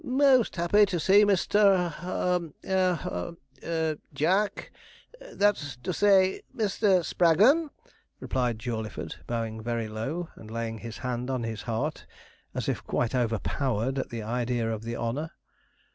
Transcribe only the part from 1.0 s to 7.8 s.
Mr. ha hum haw Jack that's to say, Mr. Spraggon,'